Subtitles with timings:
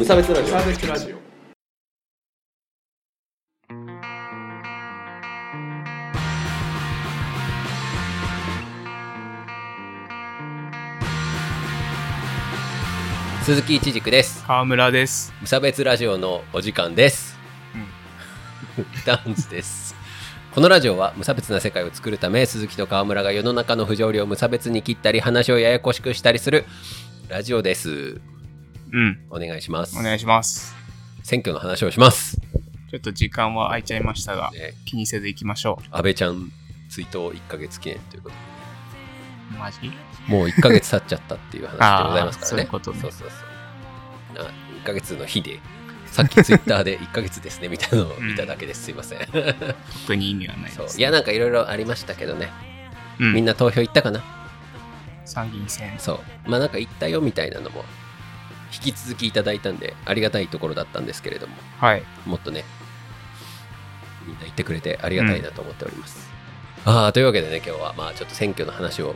[0.00, 0.46] 無差別ラジオ。
[0.46, 1.16] サーベスラジオ。
[13.44, 14.42] 鈴木一軸です。
[14.46, 15.34] 川村です。
[15.42, 17.36] 無差別ラジオのお時間です、
[19.04, 19.94] ダンズです。
[20.54, 26.64] このラジオは無差別な世界を作るため鈴木と川村が世の中の不条理を無差別に切ったり話をややこしくしたりする
[27.28, 28.18] ラジオです
[28.92, 29.18] うん。
[29.30, 29.98] お願いします。
[29.98, 30.74] お願いします。
[31.22, 32.40] 選挙の話をします、
[32.90, 36.50] ちょっと時間は空いちゃいましたがね、気にせず行きましょ安倍ちゃん
[36.88, 38.40] 追悼1ヶ月記念ということで。
[39.56, 39.78] うマジ？
[40.26, 42.50] もう1ヶ月経っちゃったっていう話でございますからね。
[42.50, 43.00] そういうことね。
[43.00, 43.34] そうそうそ
[44.42, 44.46] う。
[44.46, 44.50] あ
[44.82, 45.60] 1ヶ月の日で、
[46.06, 48.84] さっきツイッターで1ヶ月ですねみたいなのを見ただけです。
[48.84, 49.20] すいません。
[50.02, 50.88] 特に意味はないです、そう。
[50.98, 52.48] いや、なんかいろいろありましたけどね。
[53.20, 54.22] うん、みんな投票行ったかな？
[55.26, 55.96] 参議院選。
[55.98, 56.50] そう。
[56.50, 57.84] まあなんか行ったよみたいなのも、
[58.72, 62.02] 引き続きいただいたんで、ありがたいところだったんですけれども、はい。
[62.26, 62.64] もっとね、
[64.26, 66.30] みんな言ってくれてありがたいなと思っております。
[66.84, 69.14] ああ、というわけでね、今日はまあちょっと選挙の話を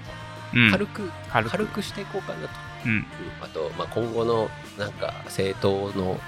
[0.54, 0.70] うん。
[0.70, 1.50] 軽く、軽く。
[1.50, 2.48] 軽くしていこうかなと。
[2.86, 3.06] うん。
[3.40, 6.20] あと、まあ、今後のなんか政党の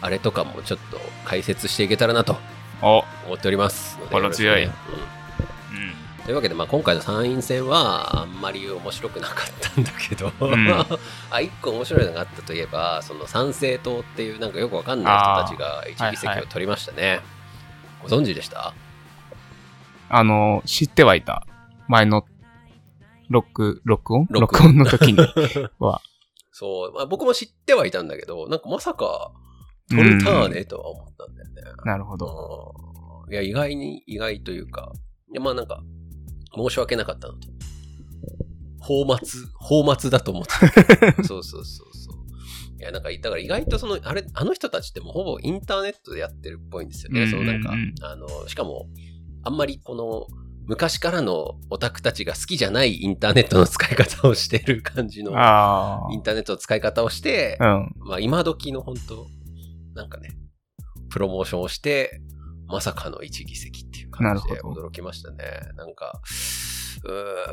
[0.00, 2.36] あれとかもちょっと解説していけたらなと
[2.82, 3.04] お。
[3.26, 4.64] 思っておりますので心強い。
[4.64, 4.72] うん
[6.30, 10.70] というわけで、まあ、今回の参院選はあんまり面白くなかったんだけど、ん。
[11.28, 17.18] あ一個面白いのがあったといえばその参政党っていうなんかよくわかんない人たちが一議席を取りましたね、
[18.00, 18.72] ご存知でした？
[20.08, 21.48] あの知ってはいた。
[21.88, 22.24] 前の
[23.28, 24.28] 録録音？
[24.30, 25.18] 録録音の時に
[25.80, 26.00] は。
[26.54, 29.32] そう、まあ、僕も知ってはいたんだけどなんかまさか
[29.88, 32.72] 取れたねとは思ったんだよね、なるほど。
[33.26, 33.32] うん。
[33.32, 34.92] いや、意外に、意外というか、
[35.32, 35.82] いやまあなんか、
[36.54, 37.48] 申し訳なかったのと。
[38.80, 41.22] 放末、放末だと思ってた。
[41.24, 42.80] そうそうそうそう。
[42.80, 47.22] いや、なんか、だから意外とその、あれ、あの人たちってもうほぼインターネットでやってるっぽいんですよね。
[47.22, 48.88] うんそのなんかあの、しかも、
[49.42, 50.26] あんまりこの、
[50.66, 59.26] 昔からのオタクたちが好きじゃないインターネットの使い方をしてる感じの、あインターネットの使い方をして、あうんまあ今時の本当
[59.94, 60.30] なんかね、
[61.08, 62.22] プロモーションをして、
[62.68, 63.89] まさかの一議席っ
[64.20, 65.36] 感じでなるほ驚きましたね。
[65.76, 66.20] なんか、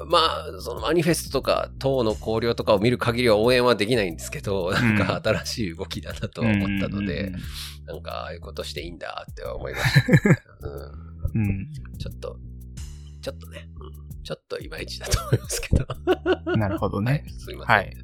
[0.07, 7.31] まあ、そのマニフェストとか党の綱領とかを見る限りは応援はできないんですけど、なんか新しい動きだなとは思ったので、
[7.85, 10.19] なんかああいうことしていいんだっては思いましたね、
[11.33, 11.41] うん。
[11.41, 12.37] うんちょっと、
[13.21, 15.85] ちょっとね、うん、ちょっといまいちだと思いますけど。
[16.45, 17.75] うんなるほどねすいません。
[17.75, 17.95] ははいい。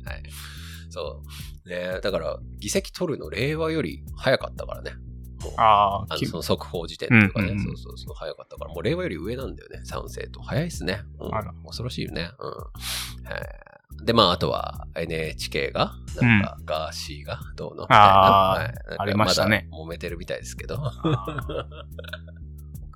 [0.90, 1.24] そ
[1.66, 1.69] う。
[1.69, 4.91] ねだから、議席取るの令和より早かったからね。
[5.44, 10.42] もう、ああその速報時点とかね、うんうんうんそうそうそう、早かったから、もう令和より上なんだよね、賛成と。
[10.42, 11.02] 早いっすね。
[11.20, 12.30] うんあら恐ろしいよね。
[12.40, 14.06] うん。
[14.06, 17.84] で、まあ、あとは NHK が、なんか、ガーシーがどうの？
[17.84, 18.54] みたいな。
[18.54, 20.78] あーはいありましたね揉めてるみたいですけど。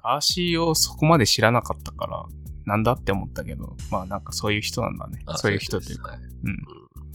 [0.04, 2.24] ガーシーをそこまで知らなかったから、
[2.66, 5.22] なんだって思ったけど、まあなんかそういう人なんだね。
[5.26, 6.12] あそういう人というか。
[6.12, 6.28] はいうん。
[6.50, 6.58] うん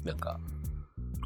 [0.04, 0.40] なんか、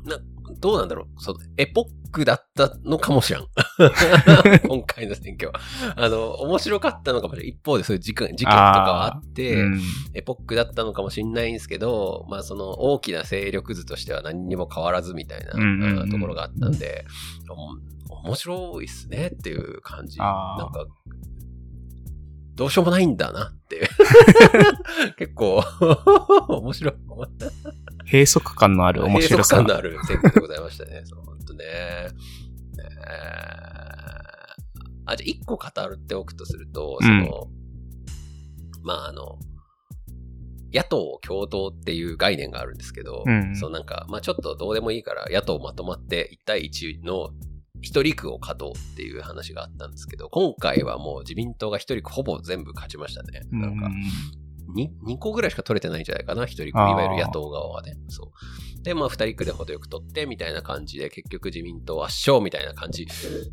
[0.04, 0.18] な、
[0.60, 3.46] どうなんだろうそのエポックだったのかもしらん。
[4.66, 5.60] 今回の選挙は。
[5.96, 7.48] あの、面白かったのかもしれん。
[7.48, 9.80] 一方でそういう事件、事件とかはあって、うん
[10.14, 17.04] エポックだったのかもしれないんですけど、まあその大きな勢力図としては何にも変わらずみたいな、うんうんうんうんところがあったんで、
[17.50, 20.18] お面白いっすねっていう感じ。
[20.18, 20.86] なんか、
[22.56, 23.88] どうしようもないんだなって。
[25.18, 25.62] 結構、
[26.48, 26.94] 面白い。
[28.10, 29.56] 閉塞感のある面白さ。
[29.56, 31.02] 閉塞感のある選挙でございましたね。
[31.04, 31.64] そう、本当ね。
[31.64, 32.84] ね
[35.04, 37.48] あ、じゃあ一個語っておくとすると、その、
[38.82, 39.38] まああの、
[40.72, 47.30] 野党共闘っていう概念があるんですけど、うんそうなんか、まあちょっとどうでもいいから野党まとまって1対1の
[47.86, 53.42] 一人区を勝とうっていう話があったんですけど、今回はもう自民党が一人区ほぼ全部勝ちましたね。
[53.52, 53.90] うんなんか、
[54.74, 57.94] 2, 2個ぐらいしか取れてないんじゃないかな、一人区、いわゆる野党側はね。
[58.08, 58.32] そ
[58.80, 58.82] う。
[58.82, 63.06] で、まあ、二人区で程よく取って、みたいな感じで、結局自民党圧勝みたいな感じ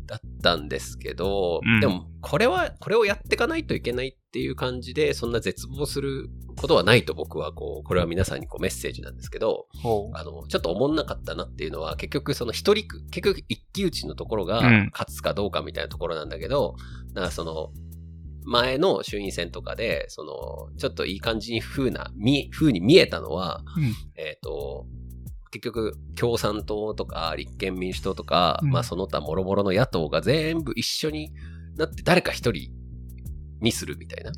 [0.06, 6.28] だったんですけど、うんでも、これは、これをやっていかないといけないっていう感じで、そんな絶望する
[6.64, 9.66] ことはないと僕は、こう、これは皆さんにこうメッセージなんですけど、
[10.14, 14.90] あの、ちょっと思んなかったなっていうのは、結局その一人区、結局一騎打ちのところがうん。
[14.92, 16.76] 勝つかどうかみたいなところなんだけど、
[17.12, 17.70] なんかその、
[18.46, 23.84] 前の衆院選とかで、その、ちょっといい感じに風な、み、風に見えたのは、うん。
[24.16, 24.86] えっ、と、
[25.50, 28.70] 結局、共産党とか、立憲民主党とか、うん。
[28.70, 31.32] まあその他諸々の野党が全部一緒に
[31.76, 32.70] なって誰か一人
[33.60, 34.32] にするみたいな。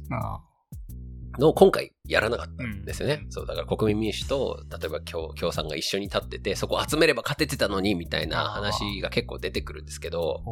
[1.37, 3.27] あのを今回やらなかったんですよね。
[3.29, 10.43] そう、だから国民民主と、例えば共共産が一緒に立ってて、そこ集めれば勝ててたのに、みたいな話が結構出てくるんですけど、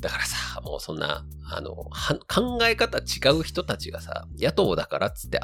[0.00, 5.40] だからさ、もうそんな、あの、考え方違う人たちがさ、野党だからっつって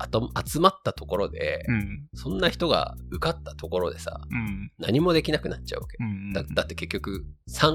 [0.46, 2.06] 集まったところで、うん。
[2.14, 4.70] そんな人が受かったところでさ、うん。
[4.78, 5.96] 何もできなくなっちゃうわけ。
[5.98, 6.32] うん。
[6.32, 7.75] だだって結局、3、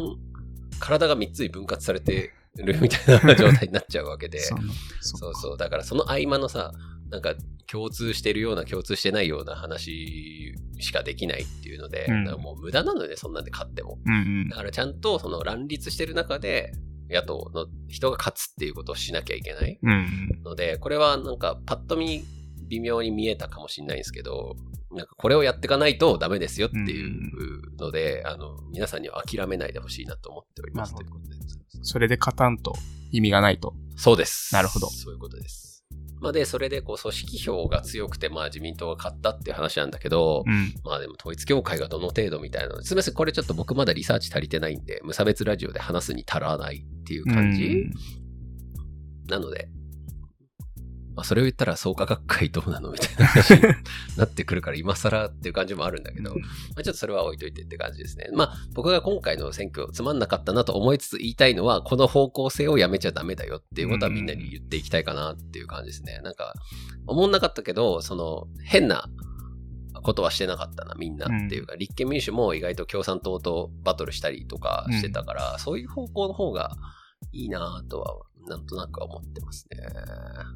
[0.79, 2.33] 体が3つに分割されて
[2.63, 4.39] るみたいな状態になっちゃうわけで、
[5.01, 5.57] そうそう。
[5.57, 6.71] だからその合間のさ、
[7.09, 7.33] なんか
[7.67, 13.99] 共通してるような共通してないような話しかできないっていうので、うんだからもう無駄なので、そんなんで勝っても。
[14.05, 14.55] うんうんだ。
[14.57, 16.71] からちゃんとその乱立してる中で、
[17.09, 20.41] 野党の人が勝つっていうことをしなきゃいけないうん。
[20.43, 22.23] ので、これはなんかパッと見
[22.67, 24.55] 微妙に見えたかもしれないんですけど、
[24.91, 30.95] なんかこれをやっていかないとダメですよっていうので、あの、皆さんには諦めないでほしいなと思っております。
[30.95, 31.35] ということで
[31.81, 32.73] それで勝たんと
[33.11, 33.73] 意味がないと。
[33.95, 34.53] そうです。
[34.53, 35.69] なるほどそういうことです。
[36.21, 40.73] まあで、それでこう組織票が強くて、まあ自民党が勝ったっていう話なんだけど、うん。
[40.83, 47.85] まあでも統一教会がどの程度みたいなのすみません、これちょっと僕まだリサーチ足りてないんで、無差別ラジオで話すに足らないっていう感じ、
[49.27, 49.69] なので、
[51.19, 53.61] まあそれを言ったら創価学会どうなのみたいな話に
[54.15, 56.35] なってくるから今更っていう感じもあるんだけど、ま
[56.77, 58.29] あ、ちょっとそれは置いといてって感じですね。
[58.33, 66.21] まあ僕が今回の選挙つまんなかったなと思いつつ言いたいのは、この方向性をやめちゃダメだよっていうことはみんなに言っていきたいかなっていう感じですね。
[66.23, 66.53] なんか、
[67.05, 69.09] 思んなかったけど、その変な
[70.01, 76.77] ことはしてなかったな、みんなっていうか、立憲民主も意外と共産党とバトルしたりとかしてたから、そういう方向の方が
[77.31, 78.15] いいなとは、
[78.47, 79.77] なんとなくは思ってますね。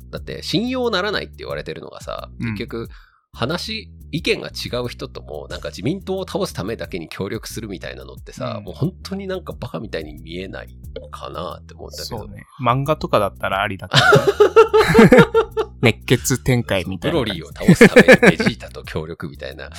[0.10, 2.90] だって、信用ならないって言われてるのがさ、結局、
[3.34, 10.78] 話、意見が違う人とも、なんか自民党を倒すためだけに協力するみたいなのってさ、うんもう本当になんかバカみたいに見えない
[11.10, 12.18] かなって思うんだけど。
[12.20, 12.46] そうね。
[12.64, 15.64] 漫画とかだったらありだけど。
[15.82, 17.20] 熱血展開みたいな。
[17.20, 18.02] ブロリーを倒すため
[18.32, 19.72] にベジータと協力みたいな、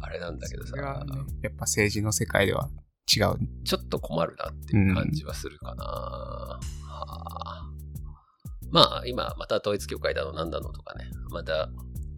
[0.00, 2.70] あれなんだけどさやっぱ政治の世界では
[3.14, 3.38] 違う。
[3.64, 5.84] ちょっと困るなっていう感じはするかな。
[5.84, 7.66] はあ
[8.70, 11.70] まあ、今、また統一教会だのなんだのとかね、また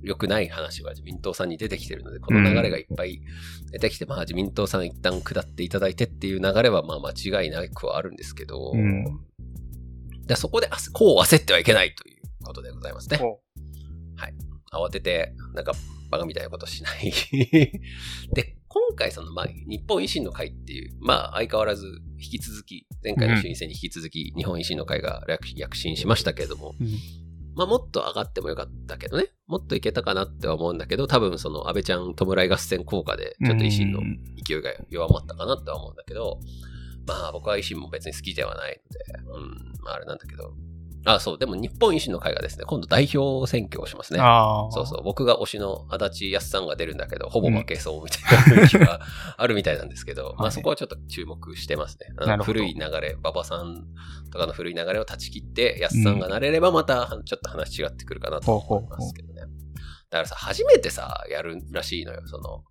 [0.02, 3.22] 良くない話が自民党さんに出てきてるので、この流れがいっぱい
[3.70, 9.20] 出てきて、まあ自民党さん一旦下っていただいてっていう流れはまあ間違いなくはあるんですけど、うん
[10.26, 13.16] でそこであこう焦ってはいけないということでございますね。
[13.16, 13.40] ほ
[14.72, 15.72] 慌てて、なんか、
[16.10, 17.12] バカみたいなことしない。
[18.34, 26.88] で、今回その、まあ、日本維新の会っていう、まあ、相変わらず引き続き、前回の衆院選に引き続き、日本維新の会が躍躍進しましたけれども、うん
[27.54, 29.26] まあ、もっと上がってもよかったけどね。
[29.46, 36.40] もっといけたかなっては思うんだけど、多分その安倍ちゃん弔い合戦効果で、ちょっと維新のうん勢いが弱まったかなっては思うんだけど、
[37.06, 40.54] まあ僕は維新も別に好きではないので、うん、まああれなんだけど、
[41.04, 44.20] あ、そう、でも日本維新の会がですね、今度代表選挙をしますね。
[44.72, 49.00] そうそう、僕が推しの足立康さんが出るんだけど、ほぼ負けそうみたいな雰囲気が
[49.36, 52.14] あるみたいなんですけど、まあそこはちょっと注目してますね。
[52.18, 53.84] あの古い流れ、馬場さん
[54.30, 59.42] とかの古い流れを断ち切って、康さんがなれればまたちょっと話違ってくるかなと思いますけどね。
[60.10, 62.64] だからさ、初めてさ、やるらしいのよ、その、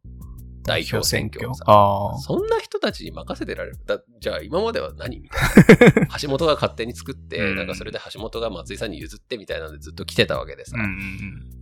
[0.63, 1.49] 代表選挙。
[1.65, 2.17] ああ。
[2.19, 6.07] そんな人たちに任せてられるだじゃあ今までは何みたいな。
[6.19, 11.61] 橋本が勝手に作って、うんなんかそれで橋本が松井さんに譲ってみたいなのでずっと来てたわけでさ、うんうん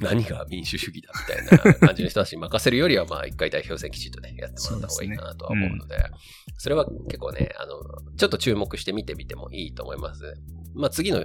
[0.00, 5.96] 何が民主主義だみたいな感じの人たちに任せるよりは、まあ一回代表選きちっとね、やってもらった方がいいかなとは思うので、
[6.58, 7.76] それは結構ね、あの、
[8.16, 10.34] ちょっと注目して見てみてもいいと思います。
[10.74, 11.24] まあ次の、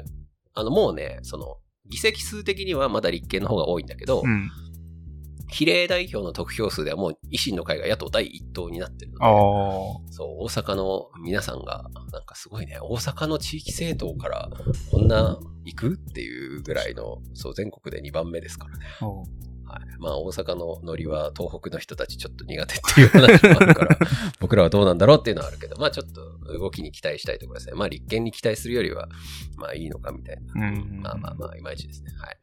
[0.54, 1.58] あのもうね、その、
[1.90, 4.52] 議席数的にはまだ立憲の方が多いんだけど、うん。
[5.50, 5.54] うん。
[5.54, 10.14] 比例代表の得票数ではもう維新の会が野党第一党になってるので。
[10.14, 14.50] そう、大阪の皆さんが、なんかすごいね、大阪の地域政党から
[14.92, 18.86] こんな行くっていうぐらいの、そう、全国で2番目ですからね。
[19.70, 19.82] はい。
[20.00, 23.98] まあ、大阪のノリは東北の人たちちょっと苦手っていう話もあるから、
[24.42, 27.76] 僕らはどうなんだろうっていうのはあるけど、まあちょっと動きに期待したいところですね。
[27.76, 29.08] まあ立憲に期待するよりは、
[29.58, 30.68] まあいいのかみたいな。
[30.68, 32.12] うんまあまあまあ、いまいちですね。
[32.18, 32.38] はい。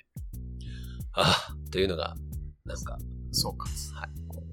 [1.14, 2.14] ああ、というのが、
[2.66, 2.98] なんか、
[3.32, 3.68] そうか。
[3.94, 4.10] はい。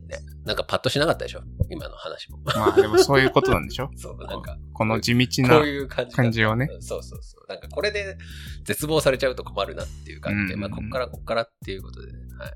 [0.08, 1.42] ね、なんかパッとしなかったでしょ？
[1.70, 2.40] 今の話も。
[2.44, 3.90] まあでもそういうことなんでしょ？
[3.98, 5.50] そう、なんか、この地道こ
[5.96, 6.68] な感じをね。
[6.80, 7.50] そうそうそう。
[7.50, 8.18] なんかこれで
[8.64, 12.20] 絶望されちゃうと困るなっていう感じで、うんまあこっからこっからっていうことでね。
[12.38, 12.52] はい。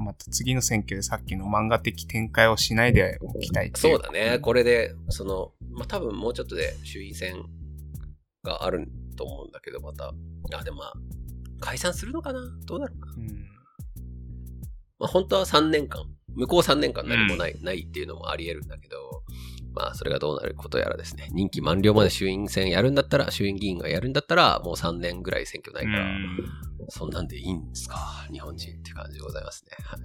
[0.00, 4.38] また次の選挙でさっきの漫画的展開をしないでおきたいそうだね。
[4.38, 7.44] これで、その、まあ多分もうちょっとで衆院選
[8.44, 10.12] があると思うんだけど、また。
[10.54, 10.92] あ、でもまあ、
[11.60, 12.40] 解散するのかな？
[12.66, 13.12] どうなるかな？
[13.16, 13.47] うん。
[14.98, 18.96] まあ本当は3年間、向こう3年間何もない、ないっていうのもあり得るんだけど、
[19.74, 21.28] まあ、それがどうなることやらですね。
[21.30, 26.38] 任期満了まで衆院選やるんだったら、衆院議員がやるんだったら、もう3年ぐらい選挙ないから、うん
[26.90, 28.26] そんなんでいいんですか？
[28.32, 29.76] 日本人って感じでございますね。
[29.84, 30.00] はい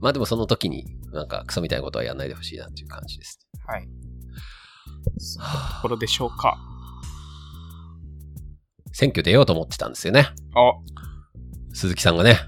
[0.00, 3.40] まあでもその時に、なんかクソみたいなことはやんないでほしいなっていう感じです。
[3.66, 3.88] はい。
[5.18, 6.56] そんなところでしょうか。
[8.92, 10.28] 選挙出ようと思ってたんですよね。
[10.54, 10.72] あ、
[11.74, 12.38] 鈴木さんがね、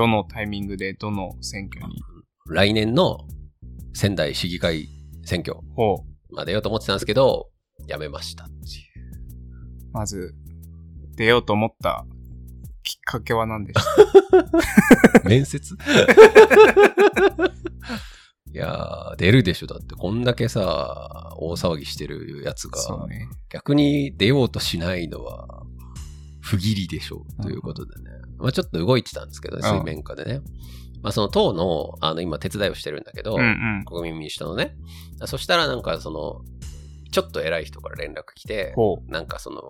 [0.00, 2.02] どのタイミングでどの選挙に？
[2.48, 3.18] 来年の
[3.92, 4.88] 仙台市議会
[5.26, 7.50] 選挙、ほまあ出ようと思ってたんですけど、
[7.86, 8.60] やめましたっていう。
[9.90, 9.92] う。
[9.92, 10.34] まず、
[11.16, 12.06] 出ようと思った
[12.82, 13.80] きっかけは何でし
[15.22, 15.28] た？
[15.28, 15.76] 面接？
[18.52, 19.66] いやー、出るでしょ。
[19.66, 23.28] だって、こんだけさ、大騒ぎしてるやつが、ね。
[23.50, 25.62] 逆に出ようとしないのは、
[26.40, 27.42] 不義理でしょう。
[27.42, 28.10] ということでね。
[28.40, 30.40] まあちょっと動いてたんですけどね、うん水面下でね。
[31.02, 33.44] まあその党の、あの、今手伝いをしてるんだけど、うんう
[33.82, 33.84] ん。
[33.86, 34.76] 国民民主党のね。
[35.26, 36.42] そしたらなんかその、
[37.10, 38.74] ちょっと偉い人から連絡来て。
[39.08, 39.60] なんかその、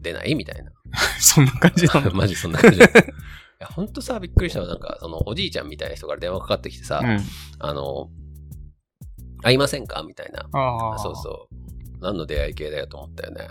[0.00, 0.72] 出ないみたいな。
[1.20, 2.10] そんな感じなの？
[2.14, 2.78] マジそんな感じ。
[2.78, 2.80] い
[3.60, 7.20] や、ほんとさ、びっくりしたのは、なんか、その、おじいちゃんみたいな人から電話かかってきてさ、うん。
[7.58, 8.10] あの、
[9.42, 10.02] 会いませんか？
[10.02, 10.46] みたいな。
[10.52, 10.98] ああ。
[10.98, 11.69] そうそう。
[12.00, 13.48] 何の出会い系だよと思ったよね。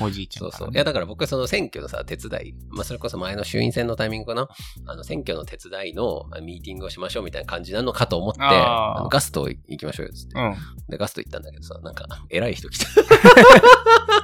[0.00, 0.70] うん、おじいちゃんね、そうそう。
[0.72, 4.48] いや、だから僕はその選挙のさ、手伝い、まあ、それこそ前の衆院選のタイミングかな。
[4.86, 10.38] あの、選挙の手伝いのあミーティングをしましょうみたいな感じなのかと思って、あのガスト行きましょうよ、つって。
[10.38, 10.54] うん。
[10.88, 12.86] で、ガスト行ったんだけどさ、なんか、偉い人来た。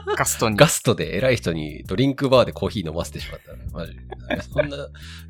[0.16, 0.56] ガストに。
[0.56, 3.66] ガストで偉い人にドリンクバーでコーヒー飲ませてしまったね。
[3.72, 4.00] マジで。
[4.42, 4.80] そんな、い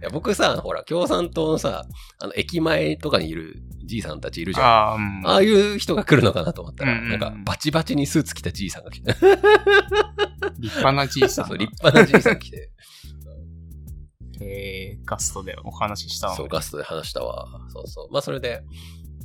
[0.01, 1.87] や僕さ、ほら、共産党のさ、
[2.19, 4.67] あの、駅前とかにいるじいさんたちいるじゃん。
[4.67, 5.29] あああ、うん。
[5.29, 9.15] あいう人が来るのかなと思ったら、うんうんうんなんか、バチバチにスーツ着たじいさんが来て。
[10.59, 11.49] 立派なじいさんが。
[11.49, 12.73] そう、立派なじいさん来て。
[14.41, 17.47] えー、ガストでお話ししたのそう、ガストで話したわ。
[17.73, 18.13] そうそう。
[18.13, 18.63] まあ、それで、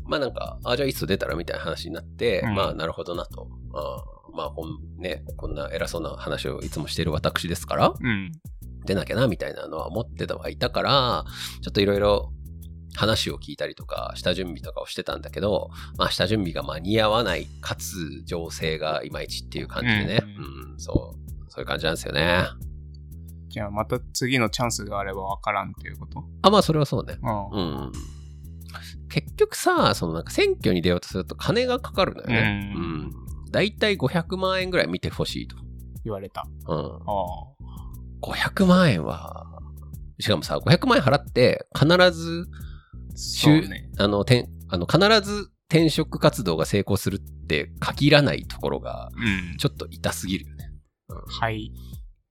[0.05, 3.47] まあなんか、あ、じゃあいつ出たらみたいな話になって、うんまあ、なるほどなと。
[3.73, 4.03] あ
[4.35, 8.31] まあ、こん、ね、こんな偉そうな話をいつもしている私ですから、うん。
[8.85, 11.25] 出なきゃな、みたいなのは思ってたはいたから、
[11.61, 12.33] ちょっといろいろ
[12.95, 20.23] 話を聞いたりとか、下準備とかをしてたんだけど、まあ、下準備が間に合わない、かつ、情勢がいまいちっていう感じでね。
[20.37, 21.51] ううん、そう。
[21.51, 22.45] そういう感じなんですよね。
[23.49, 26.23] じゃあまた次のチャンスがあればわからんっていうこと？
[26.41, 27.19] あ、まあ、それはそうね。
[27.21, 27.49] うん。
[27.51, 27.91] うん。
[29.09, 32.73] 結局さ、そのなんか選挙に出ようとすると金がかかるのよね。
[32.75, 33.11] ううん。
[33.51, 35.55] だいたい500万円ぐらい見てほしいと。
[36.03, 36.47] 言われた。
[36.67, 36.77] うん。
[36.77, 37.53] ああ。
[38.23, 39.45] 500万円は、
[40.19, 42.47] しかもさ、500万円払って、必ず、
[43.15, 43.89] そうね。
[43.97, 49.57] あの、てんあの必ず転職活動が成功するって限らないところが、うん。
[49.57, 50.71] ちょっと痛すぎるよね。
[51.27, 51.71] ハイ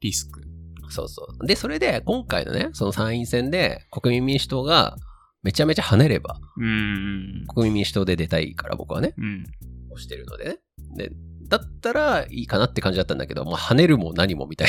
[0.01, 0.43] リスク。
[0.91, 1.47] そうそう。
[1.47, 4.97] で、それで、今回のね、その参院選で、国民民主党が、
[5.43, 7.45] めちゃめちゃ跳ねれば、うん。
[7.49, 9.45] 国民民主党で出たいから僕はね、うん。
[9.91, 10.59] 押してるのでね。
[10.97, 11.11] で、
[11.49, 14.69] だったらいいかなって感じだったんだけど、まあ、跳ねるも何もみたい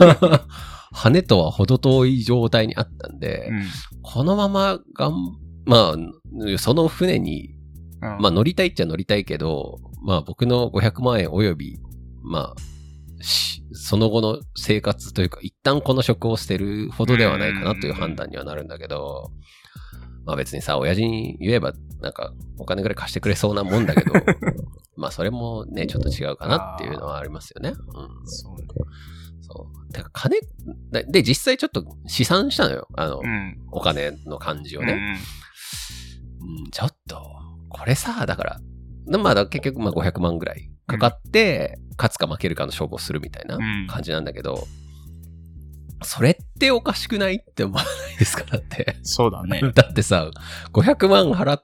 [0.00, 0.46] な。
[0.96, 3.64] 跳ねとは程遠い状態にあったんで、うん。
[4.02, 5.14] このままがん、
[5.66, 7.56] まあ、その船に、うん
[8.20, 11.78] まあ乗りたいっちゃ乗りたいけど、まあ僕の500万円および、
[12.22, 19.30] まあ、しその後の生活というか、一旦この職を捨てるほどではないかなという判断にはなるんだけど、
[20.24, 24.12] まあ別にさ、親父に言えば、なんか、お金ぐらい貸してくれそうなもんだけど、
[24.96, 27.70] まあそれもね、ちょっと違うかなっていうのはありますよね。
[27.70, 27.76] うん。
[28.26, 28.66] そうね。
[29.48, 29.92] そう。
[29.92, 30.40] てか金、
[30.92, 32.88] で、で実際ちょっと試算したのよ。
[32.96, 33.58] あの、うん。
[33.70, 34.92] お金の感じをね。
[36.42, 36.58] うん。
[36.58, 37.20] うん、ちょっと、
[37.68, 44.66] これさ、だから、まあだ結局まあ500万ぐらいかかって、勝つか負けるかの勝負をするみたいなうん感じなんだけど、
[46.02, 48.44] それっておかしくないって思わないですか？
[48.44, 48.96] だって。
[49.02, 49.60] そうだね。
[49.74, 50.28] だってさ、
[50.72, 51.58] 500万払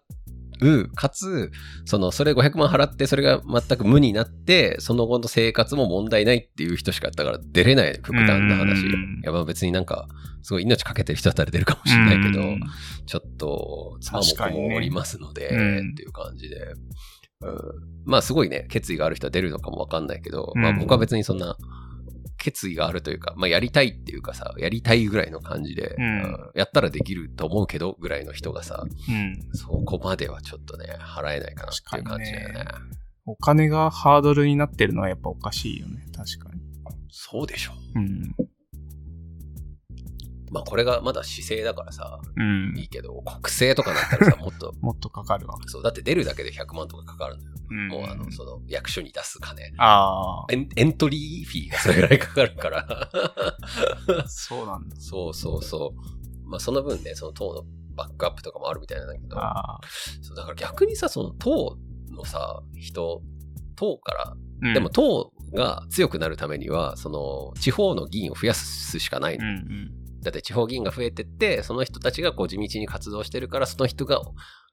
[0.62, 1.50] う、かつ、
[1.84, 8.86] その、それ500万払って、それが全く無になって、その後の生活も問題ないっていう人しかだから出れない、極端な話。
[9.22, 10.08] や、まあ別になんか、
[10.42, 12.60] すごい命かけてる人だったら出るかもしれないけど、うん。
[13.06, 15.92] ちょっと、妻も子もおりますので、うん。
[15.92, 16.56] っていう感じで。
[17.42, 17.58] うん。
[18.04, 20.78] まあすごいね、決意がある人は出るのかもわかんないけど、まあうん。
[20.80, 21.56] 僕は別にそんな、
[22.42, 29.38] 決意があるというか、まあやりたいっていうかさ、やりたいぐらいの感じで、うんうんやったらできると思うけど、ぐらいの人がさ、うん。
[29.54, 32.64] そこまではちょっとね、払えないかなっていう感じだよね。
[32.64, 36.04] 確お金がハードルになってるのはやっぱおかしいよね。
[36.16, 36.60] 確かに。
[37.10, 37.72] そうでしょ。
[37.94, 38.34] うん。
[40.52, 42.84] まあこれがまだ市政だからさ、うんい。
[42.84, 45.56] いけど、国政とかだったらさ、 もっと、もっとかかるわ。
[45.66, 47.50] そう、だって出るだけで100万とかかかるのよ。
[47.70, 47.88] うん。
[47.88, 49.62] もうあの、その、役所に出す金。
[49.78, 52.86] あエンエントリーフィーがそれぐらいかかるから。
[52.88, 54.96] あ、 そうなんだ。
[54.96, 56.48] そうそうそう。
[56.48, 57.62] まあその分ね、その党の
[57.94, 59.80] バックアップとかもあるみたいなんだけど、ああ。
[60.20, 61.78] そうだから逆にさ、その党
[62.10, 63.22] のさ、人、
[63.74, 70.01] 党から、うんでも、党が強くなるためには、その地方の議員を増やすしかないのうんうん。
[70.22, 74.20] だって地方議員が増えてって、その人たちがこう地道に活動してるから、その人が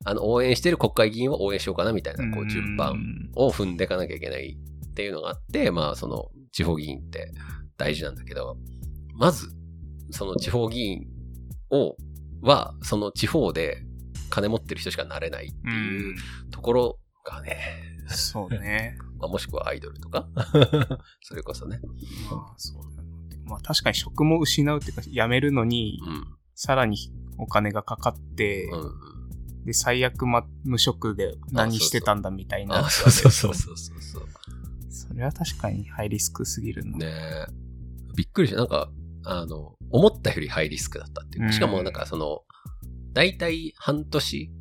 [0.05, 2.95] あの応援してる国会議員を応援しようかなみたいな、こう順番
[3.35, 4.57] を踏んでいかなきゃいけない
[4.91, 7.31] っていうのがあって、まあその地方議員って
[7.77, 8.57] 大事なんだけど、
[9.15, 9.49] まず、
[10.11, 11.07] その地方議員
[11.71, 11.95] を、
[12.41, 13.83] は、その地方で
[14.29, 15.71] 金持ってる人しかなれないってうん。
[15.71, 16.15] いう
[16.51, 17.57] ところがね、
[18.07, 18.97] そうね。
[19.19, 20.27] まあ、もしくはアイドルとか、
[21.21, 21.79] それこそね。
[22.31, 23.08] まあ、そうだな。
[23.49, 25.99] まあ、確かに職も失うっていうか、辞めるのに、
[26.55, 26.97] さらに
[27.37, 28.75] お金がかかって、う
[29.63, 29.65] ん。
[29.65, 32.85] で、最悪、ま、無職で何してたんだみたいな。
[32.85, 34.27] あ、そうそうそうそうそうそう。
[34.89, 36.97] それは確かにハイリスクすぎるな。
[36.97, 37.45] ねえ。
[38.15, 38.57] びっくりした。
[38.57, 38.89] なんか、
[39.25, 41.47] あの、思ったよりハイリスクだったっていうう。
[41.49, 42.41] んしかもなんかその、
[43.13, 44.51] 大体半年、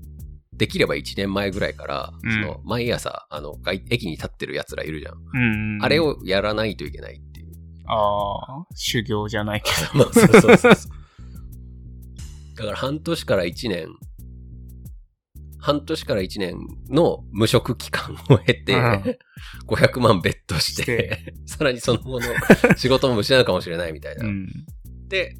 [0.52, 5.14] できれば1年前ぐらいから、うんその、毎朝、あの、外駅に立ってる奴らいるじゃん。
[5.14, 5.82] うん。
[5.82, 6.00] あれ。
[6.00, 7.27] をやらないといけないっ。
[7.88, 9.98] ああ、修行じゃないけど。
[9.98, 10.92] まあ、そうそうそうそう。
[12.56, 13.88] だから半年から1年、
[15.58, 16.56] 半年から1年
[16.88, 19.18] の無職期間を経て、うん
[19.66, 22.26] 500万ベットして、 さらにその後の
[22.76, 24.26] 仕事も失うかもしれないみたいな。
[24.26, 24.48] うん。
[25.08, 25.36] で、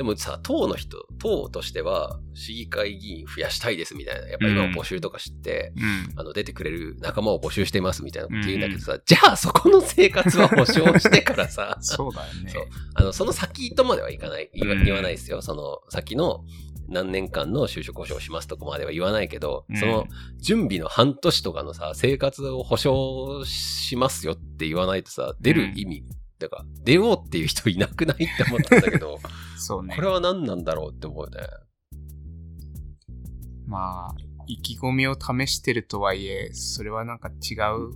[0.00, 4.28] でもさ、党の人、党としては、市議会議員増やしたいですみたいな。
[4.28, 6.18] やっぱ今うん募集とか知って、うん。
[6.18, 12.50] あの、出てくれる仲間を募集していますみたいなこと言うんだけどさ、じゃあそこの生活は保障してからさ、 そうだよね。
[12.50, 12.64] そう
[12.94, 15.42] あの、その先とまではいかない、言わないですよ。
[15.42, 16.46] その先の
[16.88, 20.06] 何年間の就職保障しますとこまでは言わないけど、うんその
[20.38, 26.04] 準備の半年とかのさ、生活を保障しますよって言わないとさ、出る意味、
[26.40, 29.20] だから、出ようっていう人いなくないって思ったんだけど、
[29.58, 29.94] そうね。
[29.94, 31.46] これは何なんだろうって思うよね。
[33.66, 34.14] まあ、
[34.46, 37.92] 意気込みを試してるとはいえ、それはなんか違う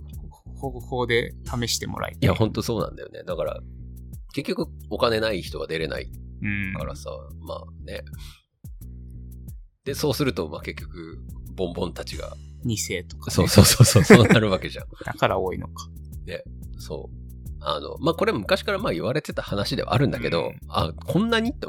[0.55, 2.19] 方法で試してもらいたい。
[2.21, 3.23] いや、ほんとそうなんだよね。
[3.23, 3.59] だから、
[4.33, 6.09] 結局お金ない人が出れない
[6.41, 6.73] うん。
[6.77, 7.09] からさ、
[7.41, 8.03] まあね。
[9.83, 11.19] で、そうすると、まあ結局、
[11.55, 13.33] ボンボンたちが、2世とか、ね。
[13.33, 14.85] そうそうそうそう、そうなるわけじゃん。
[15.05, 15.87] だから多いのか。
[16.77, 17.24] そう。
[17.67, 21.51] あの、まあ、これ昔からまあ言われてた話ではあるんだけど、うんあ、こんなに？
[21.51, 21.67] って、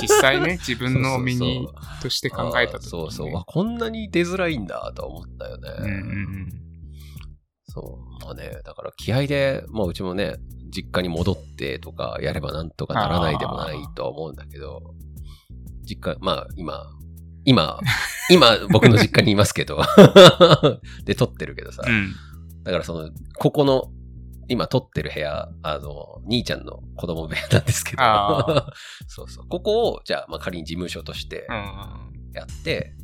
[0.00, 1.68] 実際ね、自分の身に
[2.02, 5.68] として考えたとき、ね、そうそう、あこんなに出づらいんだとは思ったよね。
[5.78, 6.66] うんうん
[7.76, 8.24] そう。
[8.24, 10.36] まあね、だから気合で、まあうちもね、
[10.70, 14.94] 実家に戻ってとかやればなんとかならないでもないとは思うんだけど、
[15.84, 16.86] 実家、まあ今、
[17.44, 17.78] 今、
[18.30, 19.78] 今僕の実家にいますけど、
[21.04, 21.94] で撮ってるけどさ、うん。
[21.94, 22.14] うん。
[22.64, 23.90] だからその、ここの、
[24.48, 28.72] 今撮ってる部屋、あの、兄ちゃんの子供部屋なんですけどあ、
[29.08, 29.48] そうそう。
[29.48, 32.94] ここを、じゃあ、まあ仮に事務所としてうんやって、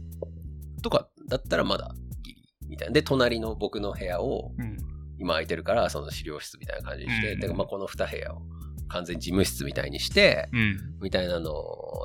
[0.82, 2.94] とかだったらまだギリ、みたいな。
[2.94, 4.76] で、隣の僕の部屋を、うん。
[5.18, 8.42] 今空いてるから、その資料室みたいな感じにして、うんで、まあこの2部屋を
[8.88, 10.78] 完全に事務室みたいにして、うん。
[11.00, 11.52] みたいなの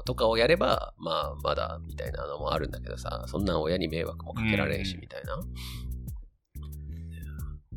[0.06, 5.39] とかをやれば、まあまだ、みたいなのもあるんだけどさ、そんなん親に迷惑もかけられんし、うんみたいな。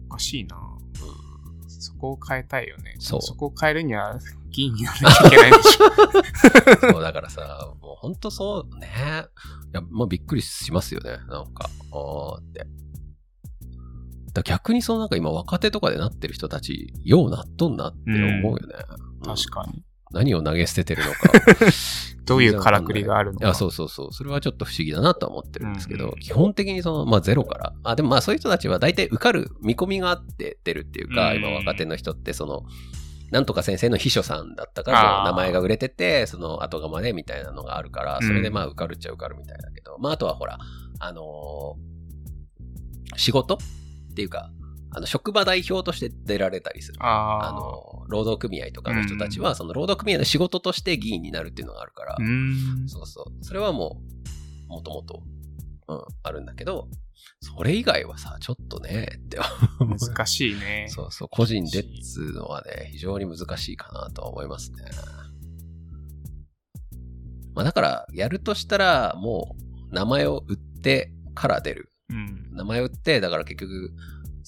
[0.06, 0.56] おかしいな。
[0.56, 1.29] うん
[1.80, 2.94] そこを変えたいよね。
[2.98, 4.18] そうそこを変えるには
[4.50, 6.90] 議員にならなきゃいけないでしょ。
[6.92, 8.86] そう、だからさ、もうほんとそうね。
[8.86, 8.90] い
[9.72, 11.12] や、まあびっくりしますよね。
[11.28, 12.66] なんか、あーって。
[14.32, 18.74] だ逆にそのなんか今若手とかでなってる人たち、ようなっとんなって思うよね。
[18.98, 19.84] うん確かに。
[20.12, 21.30] 何を投げ捨ててるのか。
[22.30, 23.54] どういうからくりがあるのか。
[23.54, 24.12] そうそうそう。
[24.12, 27.72] それはちょっと不思議だなとは思ってるんですけど、うんうん基本的にその、まあゼロから。
[27.82, 32.62] あ、でもまあそういう人たちは大体受かる見込みがあって出るっていうか、うん今若手の人ってその、
[33.32, 40.58] なんとか先生の秘書さんだったから、名前が売れてて、その後釜でみたいなのがあるから、うんそれでまあ受かるっちゃ受かるみたいだけど、まああとはほら、
[41.00, 41.90] あのー
[43.16, 44.52] 仕事っていうか、
[44.92, 46.98] あの、職場代表として出られたりする。
[47.00, 52.88] ああの、労働組合とかの人たちは、その労働組合の仕事として議員になるっていうのがあるからう、ん。
[52.88, 53.44] そうそう。
[53.44, 54.00] それはも
[54.68, 55.22] う、もともと、
[55.88, 56.88] うん、あるんだけど、
[57.40, 59.38] それ以外はさ、ちょっとね、って
[59.78, 59.98] 思う。
[59.98, 60.86] 難しいね。
[60.88, 64.84] そうそう、個人でっつうのはね、非常に難しいかなとは思いますね。
[67.54, 69.56] まあだから、やるとしたら、も
[69.90, 71.90] う、名前を売ってから出る。
[72.10, 72.50] うん。
[72.52, 73.92] 名前を売って、だから結局、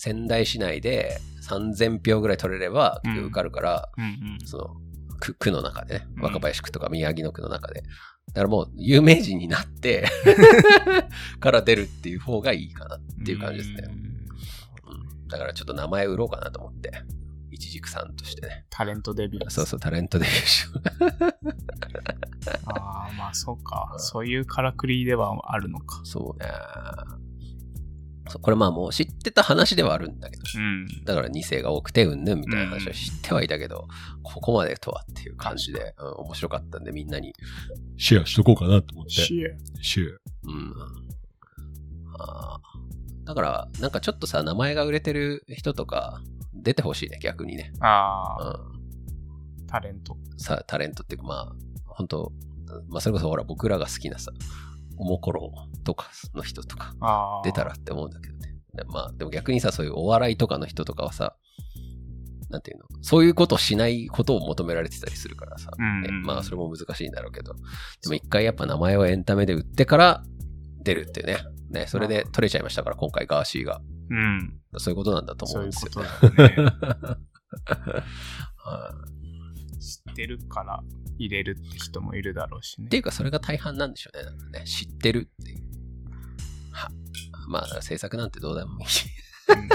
[0.03, 4.09] 仙台市内で3000票ぐらい取れれば、受かるから、うんう
[4.43, 4.47] ん。
[4.49, 4.77] その
[5.21, 7.83] 区区の中でね、うん若林区とか宮城野区の中で。
[7.83, 10.09] だからもう有名人になって
[11.39, 13.85] から出るっていう方がいいかなっていう感じですね。
[13.87, 14.13] うんうん
[15.29, 16.91] だからちょっと名前売ろうかなと思って。
[17.53, 18.65] 一軸さんとしてね。
[18.71, 19.51] タレントデビュー。
[19.51, 20.83] そうそう、タレントデビューしよう。
[22.67, 23.97] ああ、あ、まあそうかう。
[23.97, 26.01] んそういうからくりではあるのか。
[26.05, 26.51] そうね。
[28.39, 30.43] これまあもう知ってた話ではあるんだけど。
[30.57, 30.87] うん。
[31.05, 33.89] だから2世が多くてうんぬんみたいな話は知ってはいたけど、
[34.23, 37.35] ここまでとはっていう感じで、うん、面白かったんでみんなに
[37.97, 39.13] シェアしとこうかなと思って。
[39.13, 40.53] シェシェア。
[40.53, 40.75] うん。
[42.19, 42.73] あー
[43.25, 46.21] だから、なんかちょっとさ、名前が売れてる人とか
[46.55, 47.73] 出てほしいね、逆にね。
[47.81, 48.51] ああ、
[49.61, 49.67] うん。
[49.67, 50.17] タレント。
[50.37, 51.53] さ、タレントっていうかまあ、
[51.87, 52.33] 本当
[52.89, 54.33] まあそれこそほら僕らが好きなさ、
[55.03, 55.53] おもころ
[55.85, 56.95] とかの人とか。
[57.45, 58.55] 出たらって思うんだけどね。
[58.75, 61.37] でまあでも逆にさ、そういうお笑いとかの人とかはさ、
[62.51, 62.85] なんていうの？
[63.03, 67.61] そういうことをしないことを求められてたりするからさ、うんねまあそれも難しいんだろうけど、で
[68.09, 70.23] も一回やっぱ名前をエンタメで売ってから
[70.83, 71.39] 出るっていうね。
[71.71, 73.81] ね、それで取れちゃいましたから、今回ガーシーが。
[74.11, 74.61] うん。
[74.77, 76.03] そういうことなんだと思そううんいうですよこ。
[76.21, 76.73] とだよね。
[79.83, 80.83] はい知ってるから
[81.19, 82.97] 入れるって人もいるだろうしねって。
[82.97, 84.25] いうか、それが大半なんでしょうね。
[84.25, 85.59] なんかね知ってるっていう。
[86.73, 86.89] は
[87.49, 89.07] まあ、制作なんてどうでもいいし。
[89.49, 89.69] うん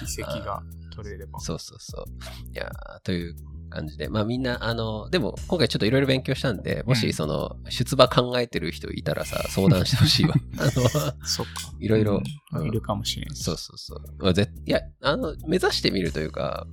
[0.00, 0.62] 議席が
[0.94, 1.40] 取れれば。
[1.40, 2.04] そうそうそう。
[2.52, 3.34] いやーという
[3.70, 4.08] 感じで。
[4.08, 10.34] まあみんな、あの、でも今回ちょっといろいろ勉強したんで、もうんしその、出馬考えてる人いたらさ、相談してほしいわ。
[10.58, 10.70] あの、
[11.26, 11.52] そっか。
[11.80, 12.22] いろいろ
[12.52, 13.34] うんうんいるかもしれん。
[13.34, 14.02] そうそうそう。
[14.18, 16.66] まあぜいや、あの、目指してみるというか、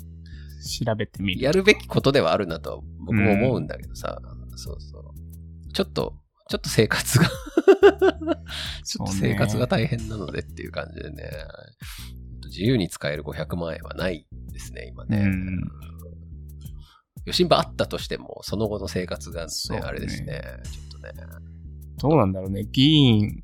[0.62, 1.42] 調べてみる。
[1.42, 4.20] やるべきことではあるなとは僕も思うんだけどさ、
[4.56, 5.74] そうそう。
[5.74, 6.16] ちょっと、
[6.50, 7.26] ちょっと生活が
[8.84, 11.24] ちょっと生活が大変なのでっていう感じでね、
[12.46, 15.18] 自由に使える500万円はないですね、今ね。
[15.18, 15.62] うん
[17.24, 20.42] 余震場あったとしても、その後の生活がね、ねあれですね。
[20.64, 21.14] ちょっとね。
[21.98, 22.66] どうなんだろうね。
[22.72, 23.44] 議員、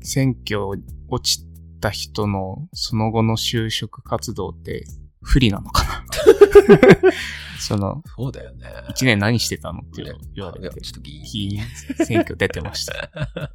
[0.00, 0.60] 選挙
[1.08, 1.44] 落ち
[1.80, 4.84] た人のその後の就職活動って
[5.24, 6.04] 不利なのかな
[7.58, 8.66] その、そうだよね。
[8.90, 10.90] 一年何してたのってね言われてちょ。
[10.90, 11.60] っと議員。
[12.04, 12.92] 選挙出てました。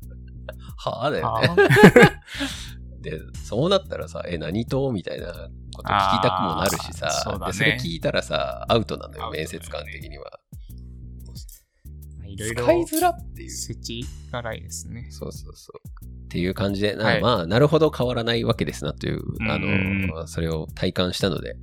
[0.78, 1.70] はあだよはね。
[3.02, 5.28] で、そうなったらさ、え、何党みたいな
[5.74, 10.40] こと聞きたくもなるしさ、そねでそれ聞いたらさ、アウトなのよ、面接官的には。
[12.26, 13.50] いろいろ使いづらっていう。
[13.50, 15.08] 世知辛いですね。
[15.12, 16.19] そうそうそう。
[16.30, 21.56] っていう感じで、なはいまあ、なるほど変わらないわけですなという、あうんの、それを体感したので、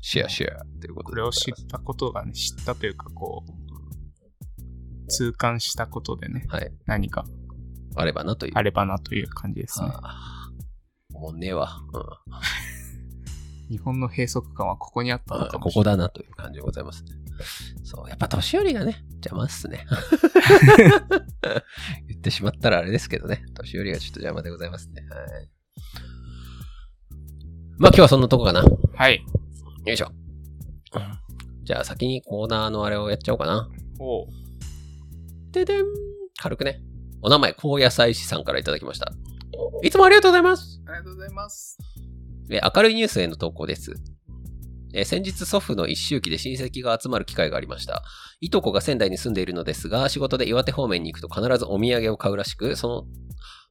[0.00, 1.30] シェアシェアということでこれを。
[1.30, 6.72] 知ったことがね、知ったというか、こう、痛感したことでね、はい。
[6.86, 7.26] 何か
[7.94, 8.52] あればなという。
[8.56, 9.86] あればなという感じですね。
[9.86, 10.50] はあ
[11.12, 11.80] もうねえわ。
[11.92, 12.02] うん
[13.70, 15.92] 日本の閉塞感はここにあったのあかもしれない。
[15.94, 17.10] ここだなという感じでございますね。
[17.84, 19.86] そう、やっぱ年寄りがね、邪魔っすね。
[22.08, 25.02] 言ってしまったらあれですけどね、年寄りがちょっと邪魔でございますね。
[25.02, 25.50] はい。
[27.78, 28.62] まあ今日はそんなとこかな。
[28.62, 29.24] よはい。
[29.86, 30.10] いしょ。
[31.62, 33.68] じゃあ先にコーナーのあれをやっちゃおうかな。
[33.98, 34.26] おう
[35.52, 35.84] ででん。
[36.38, 36.80] 軽くね。
[37.20, 39.12] お名前、高野菜師さんからいただきました。
[39.82, 40.80] いつもありがとうございます。
[40.86, 41.78] ありがとうございます。
[42.50, 43.94] 明るいニュースへの投稿です。
[45.04, 48.02] 先日祖父の一周期で親戚が集まる機会がありました。
[48.40, 53.04] いとこが仙台に住んでいるのですが、仕事で岩手方面に行くと必ずお土産を買うらしく、その、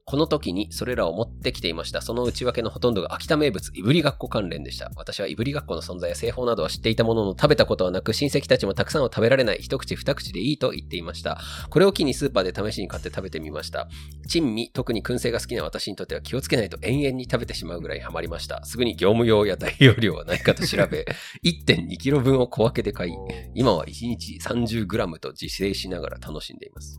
[0.09, 2.01] この時にそれらを持ってきていました。
[2.01, 4.89] その内訳のほとんどが秋田名物、いぶりがっこ関連でした。
[4.95, 11.41] 私はいぶりがっこの存在や製法などは知っていたものの食べたことはなく、親戚たちもたくさんは食べられない、一口二口でいいと言っていました。
[11.69, 13.89] これを機にスーパーで試しに買って食べてみました。
[14.29, 18.63] 珍味、特に燻製が好きな私にとっては気をつけないと延々に食べてしまうぐらいハマりました。
[18.63, 21.05] すぐに業務用や大容量はないかと調べ、
[21.43, 23.11] 1.2キロ分を小分けで買い、
[23.55, 26.97] 今は1日 30g と自制しながら楽しんでいます。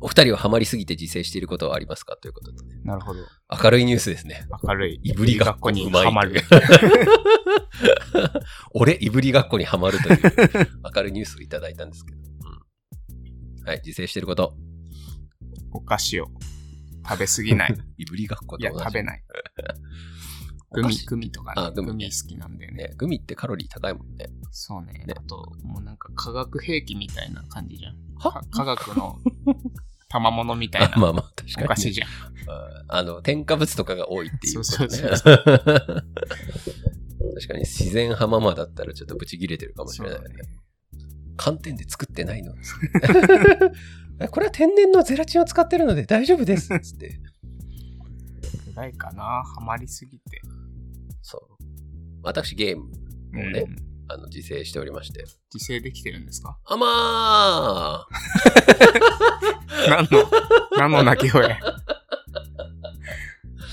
[0.00, 2.16] お二人はハマりすぎて自制していることはありますか？
[2.16, 2.80] ということでね。
[2.84, 3.20] なるほど。
[3.62, 4.46] 明るいニュースですね。
[4.62, 5.00] 明るい。
[5.02, 6.42] いぶりがっこにうまいはまる。
[8.72, 10.20] 俺、いぶりがっこにはま るという
[10.94, 12.18] 明るいニュースをいただいたんですけど。
[12.20, 14.56] うん、はい、自制していること。
[15.72, 16.26] お菓子を
[17.08, 17.76] 食べ過ぎない。
[17.98, 18.72] いぶりがっこといや。
[18.78, 19.22] 食べない。
[20.74, 21.62] グミ、グミとかね。
[21.66, 22.72] あグミグミ好きなんでね。
[22.88, 24.26] ね、グミってカロリー高いもんね。
[24.50, 27.96] そうねねあと、もうなんか化学兵器みたいな感じじゃん。
[28.18, 28.32] は？
[28.32, 29.18] か科学の
[30.08, 32.08] 賜物みたいあ まなあまあ、確かに、お菓子じゃん。
[32.08, 32.14] うん
[32.88, 34.88] あの、添加物とかが多いっていうことね。
[34.88, 35.44] そうそう
[37.34, 40.28] 確かに自然浜間だったらちょっとブチ切れてるかもしれないね。
[41.36, 42.54] 寒天で作ってないの？
[44.30, 46.68] これは天然のゼラチンを使ってるので大丈夫です。
[46.80, 47.18] つって。
[48.66, 49.42] ぐらいかな。
[49.42, 50.40] ハマりすぎて。
[51.24, 51.64] そう。
[52.22, 55.24] 私ゲームをね、うんあの、自制しておりまして。
[55.52, 56.58] 自制できてるんですか？
[56.66, 58.06] あま
[59.88, 60.30] 何の、
[60.78, 61.56] 何の鳴き声？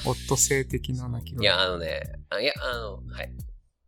[0.06, 1.46] オットセイ的な鳴きーい声。
[1.48, 3.32] や、あのね、あいや、あの、はい。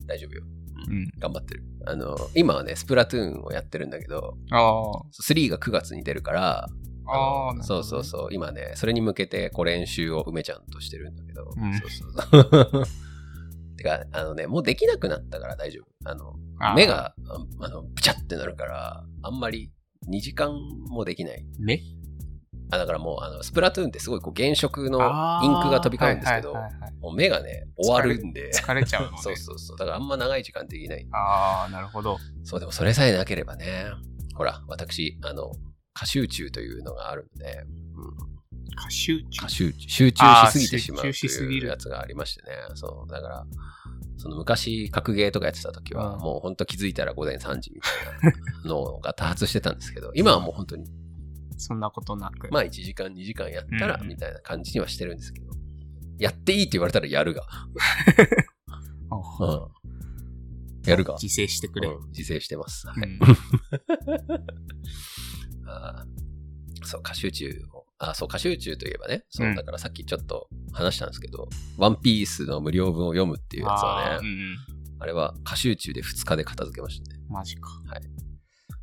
[0.05, 0.43] 大丈夫よ。
[0.87, 0.93] うん。
[0.97, 1.11] うん。
[1.17, 1.63] 頑張ってる。
[1.85, 6.67] あの、今はね、スプラトゥーンをやってるんだけど、あ3が9月に出るから、
[7.07, 7.53] あ。
[7.55, 8.33] ねそうそうそう。
[8.33, 11.49] 今ね、それに向けて、こう練習を梅ちゃんとしてるんだけど。
[11.55, 12.83] うんそうそうそう。
[13.83, 16.09] てか、あのね、もうできなくなったから大丈夫。
[16.09, 16.87] あの、あー目。
[16.87, 17.13] が、あ
[17.59, 19.71] あの、ブチャってなるから、あんまり
[20.09, 20.53] 2時間
[20.87, 21.45] もできない。
[21.59, 21.81] 目？
[22.71, 24.99] あ、だからもう、あの、スプラトゥーンってすごいこう原色の
[25.43, 28.49] インクが飛び交うんですけど、はいはいはいはいもう目がね、終わるんで。
[28.53, 29.77] 疲れちゃうのね そうそうそう。
[29.77, 31.05] だからあんま長い時間できない。
[31.11, 32.17] ああ、なるほど。
[32.45, 33.87] そう、でもそれさえなければね。
[34.35, 35.51] ほら、私、あの、
[35.93, 37.65] 過集中というのがあるので、
[37.95, 38.32] うん、
[38.75, 39.49] 過集中過。
[39.49, 42.49] 集中、集中しすぎてしまうというやつがありましてね。
[42.75, 43.45] そう、だから、
[44.17, 48.31] その昔、格ゲーとかやってた時は、うんもう本当気づいたら午前3時みたい
[48.63, 50.85] なのが多発してたんですけど、今はもう本当に、
[51.57, 52.49] そんなことなく。
[52.51, 55.51] まあ1時間、2時間やったら、うんみたいな感じにはしてるんですけど、
[56.19, 57.43] やっていいって言われたらやるが。
[57.49, 57.67] あ
[59.39, 59.45] う
[60.87, 60.89] ん。
[60.89, 61.15] やるが。
[61.21, 61.89] 自制してくれ。
[61.89, 62.87] うん自制してます。
[62.87, 62.97] はい。
[62.97, 63.23] う ん
[65.67, 67.85] あーそう、歌集中を。
[68.09, 69.23] あ、そう、歌集中といえばね。
[69.29, 74.55] そうう、んだからさっきちょっと話したんですけど、ワンピースの無料文を読むっていうやつはね、あーうん
[74.99, 77.19] あれは歌集中で2日で片付けましたね。
[77.27, 77.33] うん。
[77.33, 77.69] マジか。
[77.87, 78.01] はい。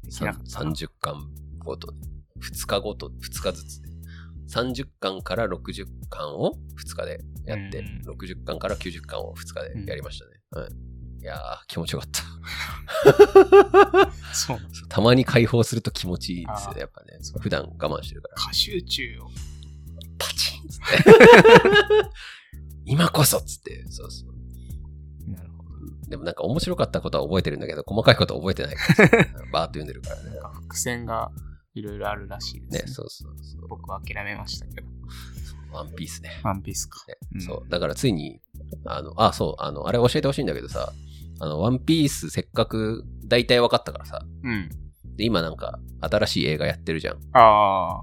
[0.05, 1.99] できなかったな30巻ごとね。
[2.43, 3.89] 2日ごと、2日ずつで。
[4.53, 10.33] 30巻から60巻を2日でやって、うん60巻から90巻を2日でやりましたね。
[10.51, 10.71] はい。
[11.21, 12.23] いやー、気持ちよかった。
[14.35, 17.19] そうたまに解放すると気持ちいいですよね、やっぱね。
[17.41, 18.35] 普段我慢してるから。
[18.37, 19.31] 過集中を。
[20.19, 21.11] パチンっつって。
[22.87, 23.85] 今こそっつって。
[23.91, 25.31] そうそう。
[25.31, 25.65] なるほ
[26.09, 29.09] でもなんか面白かったことは覚えてるんだけど、細かいことは覚えてないから。
[29.53, 30.31] バーっと読んでるからねど。。
[30.31, 31.31] なんか伏線が
[31.75, 32.79] いろいろあるらしいですね。
[32.81, 33.69] ね、そうそうそう。
[33.69, 34.89] 僕は諦めましたけど。
[35.73, 36.41] ワンピースね。
[36.43, 37.05] ワンピースか。
[37.07, 37.69] ねうんそう。
[37.69, 38.41] だからついに、
[38.87, 40.93] あの、あ、そう、あの、あれ教えてほしいんだけどさ、
[41.41, 44.69] あの、ワンピースせっかく大体分かったからさ、うん。
[45.17, 47.19] で、今なんか新しい映画やってるじゃん。
[47.33, 48.03] あ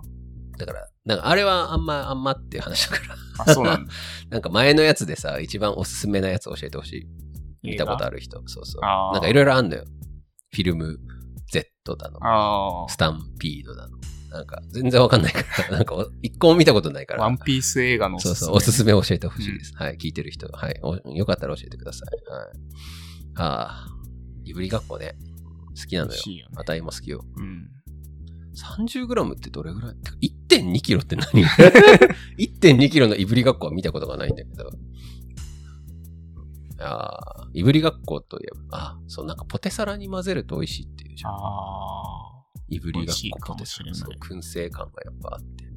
[0.58, 3.14] だから、なんかあれはあんま、あんまっていう話だから。
[3.40, 3.94] あ、あ、そうなんだ。
[4.30, 7.08] なんか前のやつでさ、一番おすすめなやつ教えてほしい。
[7.64, 8.18] 見たことある。
[8.18, 8.42] る人。
[8.48, 8.82] そうそう。
[8.82, 9.84] なんかいろいろあんのよ。
[10.52, 11.00] フィルム
[11.52, 12.20] Z だの。
[12.22, 13.98] あスタンピードだの。
[14.32, 15.72] なんか全然わかんないから。
[15.78, 17.18] なんかお一個も見たことないかあ。
[17.18, 17.24] ら。
[17.24, 18.36] ワンピース映画のおすすめ。
[18.36, 19.74] そうそう、おすすめ教えてほしいです。
[19.76, 20.48] はい、聞いてる人。
[20.48, 20.96] はいお。
[21.16, 22.32] よかったら教えてください。
[22.32, 23.07] はい。
[23.38, 23.88] ああ、
[24.44, 25.16] いぶりがっこね。
[25.80, 26.56] 好きなのよよね。
[26.56, 27.24] あたいも好きよ。
[27.38, 27.70] うん。
[28.56, 29.96] 30g ってどれぐらい？
[29.96, 30.18] てか
[30.50, 31.28] ?1.2 キロって何
[32.40, 34.72] ?1.2 キロのいぶりがっこは見たことがないんだけど。
[36.80, 41.32] ああ、いぶりがっこといえば、あ、そう、なんかポテサラに混ぜると美味しいっていうじゃん。
[41.34, 41.42] ああ。
[42.70, 43.94] いぶりがっこポテサラ。
[43.94, 45.68] そう、燻製感がやっぱあって。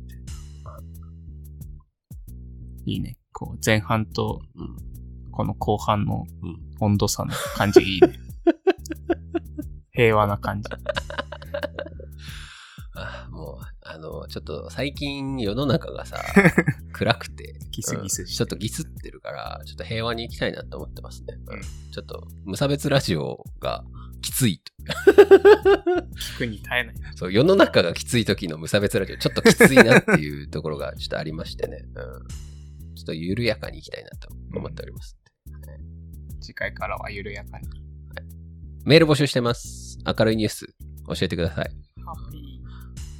[2.86, 3.18] いいね。
[3.32, 4.89] こう、前半とうん。
[5.30, 6.70] この後半のうん。
[6.80, 8.18] 温度差の感じいいね。
[9.92, 10.68] 平和な感じ。
[12.94, 16.18] あもう、あの、ちょっと最近世の中がさ、
[16.92, 21.38] 暗くて、ギスギスちょっとギスってるから、ちょっと平和に行きたいなと思ってますね。
[21.46, 23.84] うんうんちょっと、無差別ラジオが
[24.22, 24.72] きついと。
[26.36, 26.94] 聞くに耐えない。
[27.16, 31.84] そう、世の中がきつい時の無差別ラジオ、ちょっときついなっていうところがちょっとありましてね。
[31.84, 32.00] う
[32.92, 32.94] ん。
[32.94, 35.16] ちょっと緩やかに行きたいなと思っております。
[36.40, 37.68] 次回からは緩やかに。
[38.84, 39.98] メール募集してます。
[40.06, 40.74] 明るいニュース
[41.06, 41.70] 教えてください。
[42.04, 42.60] ハッピ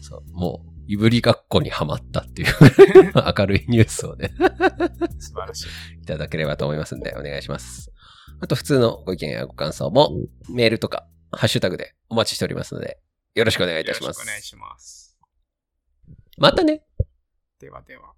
[0.03, 2.55] そう、もう、いぶりがっこにはまったっていう
[3.39, 5.21] 明るいニュースをね、ー。
[5.21, 6.03] 素晴らしい。
[6.03, 7.93] いただければと思いますんで、お願いします。
[8.41, 10.11] あと、普通のご意見やご感想も、
[10.49, 12.99] メールとか、ハッシュタグでお待ちしておりますので、
[13.35, 14.27] よろしくお願いいたしますよろしくお。
[14.27, 15.19] 願いします。
[16.39, 16.83] またね
[17.61, 18.15] ではでは。